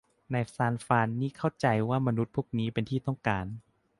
[0.31, 3.45] ในซานฟรานนี่เข้าใจว่ามนุษย์พวกนี้เป็นที่ต้องการ